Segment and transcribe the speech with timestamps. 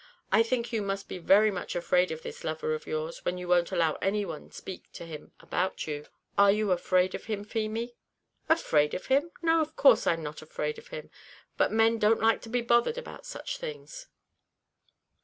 [0.31, 3.47] I think you must be very much afraid of this lover of yours, when you
[3.47, 6.07] won't allow any one speak to him about you.
[6.39, 7.93] Are you afraid of him, Feemy?"
[8.49, 9.29] "Afraid of him?
[9.43, 11.11] no, of course I'm not afraid of him;
[11.55, 14.07] but men don't like to be bothered about such things."